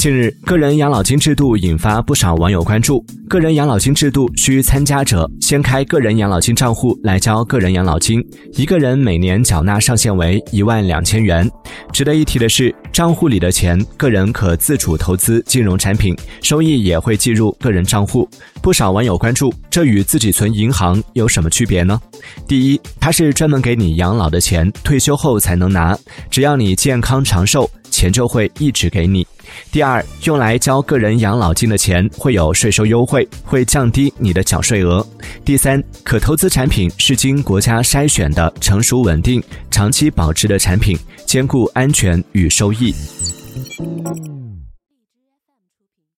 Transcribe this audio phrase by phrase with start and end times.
[0.00, 3.04] 近日，个人养老金制度引发不少网友关注。
[3.28, 11.46] 个人养老金制度需参加者先开个人养老金账户来交个人养老金，一个人每年缴纳上限为一万两千元。
[11.92, 18.26] 值得一提的是，账户里的钱，个人可自主投资金融产品，收益也会计入个人账户。
[18.62, 22.00] 不少网友关注，这与自己存银行有什么区别呢？
[22.48, 25.94] 第一，它是专门给你养老的钱，退休后才能拿，
[26.30, 27.70] 只要你健康长寿。
[27.90, 29.26] 钱就会一直给你。
[29.70, 35.06] 第二，用来交个人养老金的钱会有税收优惠，会降低你的缴税额。
[35.44, 42.94] 第三，可投资产品是经国家筛选的成熟稳定、长期保值的产品，兼顾安全与收益。